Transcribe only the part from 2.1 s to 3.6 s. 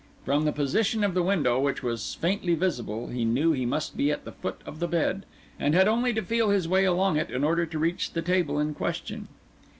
faintly visible, he knew